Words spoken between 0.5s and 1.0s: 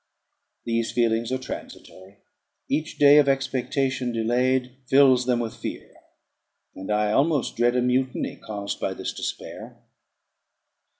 These